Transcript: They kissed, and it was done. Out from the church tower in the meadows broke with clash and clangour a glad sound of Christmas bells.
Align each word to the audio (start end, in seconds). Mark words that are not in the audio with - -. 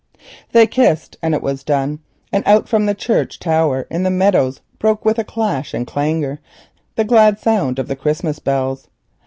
They 0.51 0.65
kissed, 0.65 1.17
and 1.21 1.35
it 1.35 1.43
was 1.43 1.63
done. 1.63 1.99
Out 2.33 2.67
from 2.67 2.87
the 2.87 2.95
church 2.95 3.37
tower 3.37 3.85
in 3.91 4.01
the 4.01 4.09
meadows 4.09 4.61
broke 4.79 5.05
with 5.05 5.23
clash 5.27 5.75
and 5.75 5.85
clangour 5.85 6.39
a 6.97 7.03
glad 7.03 7.37
sound 7.37 7.77
of 7.77 7.95
Christmas 7.99 8.39
bells. 8.39 8.87